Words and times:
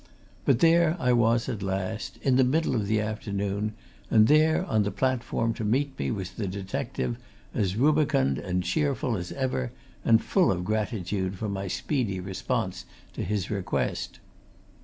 But 0.45 0.61
there 0.61 0.97
I 0.99 1.13
was 1.13 1.47
at 1.47 1.61
last, 1.61 2.17
in 2.23 2.35
the 2.35 2.43
middle 2.43 2.73
of 2.73 2.87
the 2.87 2.99
afternoon, 2.99 3.75
and 4.09 4.27
there, 4.27 4.65
on 4.65 4.81
the 4.81 4.89
platform 4.89 5.53
to 5.53 5.63
meet 5.63 5.99
me 5.99 6.09
was 6.09 6.31
the 6.31 6.47
detective, 6.47 7.19
as 7.53 7.75
rubicund 7.75 8.39
and 8.39 8.63
cheerful 8.63 9.15
as 9.15 9.31
ever, 9.33 9.71
and 10.03 10.19
full 10.19 10.51
of 10.51 10.65
gratitude 10.65 11.35
for 11.35 11.49
my 11.49 11.67
speedy 11.67 12.19
response 12.19 12.85
to 13.13 13.23
his 13.23 13.51
request. 13.51 14.17